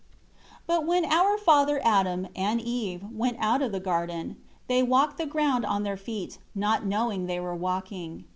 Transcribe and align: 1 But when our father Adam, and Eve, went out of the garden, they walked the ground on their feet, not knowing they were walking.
1 0.65 0.79
But 0.79 0.85
when 0.87 1.05
our 1.05 1.37
father 1.37 1.79
Adam, 1.85 2.27
and 2.35 2.59
Eve, 2.59 3.03
went 3.11 3.37
out 3.39 3.61
of 3.61 3.71
the 3.71 3.79
garden, 3.79 4.37
they 4.65 4.81
walked 4.81 5.19
the 5.19 5.27
ground 5.27 5.63
on 5.63 5.83
their 5.83 5.95
feet, 5.95 6.39
not 6.55 6.87
knowing 6.87 7.27
they 7.27 7.39
were 7.39 7.53
walking. 7.53 8.23